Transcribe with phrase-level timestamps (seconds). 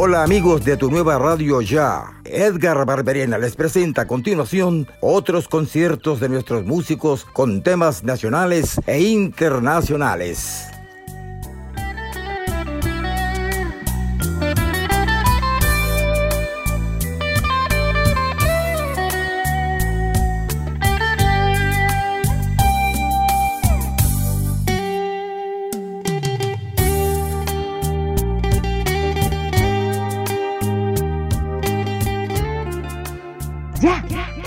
[0.00, 2.20] Hola amigos de tu nueva radio ya.
[2.24, 9.00] Edgar Barberena les presenta a continuación otros conciertos de nuestros músicos con temas nacionales e
[9.00, 10.77] internacionales.
[33.80, 34.37] Yeah.